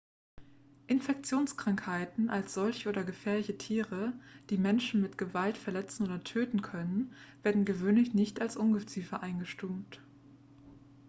infektionskrankheiten 0.87 2.31
als 2.31 2.55
solche 2.55 2.89
oder 2.89 3.03
gefährliche 3.03 3.55
tiere 3.59 4.13
die 4.49 4.57
menschen 4.57 4.99
mit 4.99 5.15
gewalt 5.19 5.59
verletzen 5.59 6.07
oder 6.07 6.23
töten 6.23 6.63
können 6.63 7.13
werden 7.43 7.65
gewöhnlich 7.65 8.15
nicht 8.15 8.41
als 8.41 8.57
ungeziefer 8.57 9.21
eingestuft 9.21 10.01